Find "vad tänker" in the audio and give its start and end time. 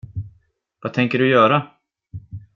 0.81-1.19